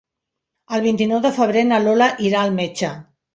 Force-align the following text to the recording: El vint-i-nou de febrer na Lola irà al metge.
El 0.77 0.81
vint-i-nou 0.85 1.21
de 1.25 1.31
febrer 1.35 1.63
na 1.67 1.79
Lola 1.89 2.09
irà 2.29 2.41
al 2.47 2.57
metge. 2.57 2.93